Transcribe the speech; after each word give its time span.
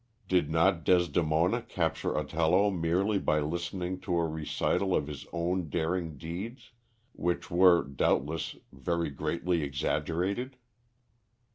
Did 0.27 0.49
not 0.49 0.83
Desdemona 0.83 1.61
capture 1.61 2.15
Othello 2.17 2.71
merely 2.71 3.19
by 3.19 3.39
listening 3.39 3.99
to 3.99 4.17
a 4.17 4.25
recital 4.27 4.95
of 4.95 5.05
his 5.05 5.27
own 5.31 5.69
daring 5.69 6.17
deeds, 6.17 6.71
which 7.13 7.51
were, 7.51 7.83
doubtless, 7.83 8.55
very 8.71 9.11
greatly 9.11 9.61
exaggerated? 9.61 10.55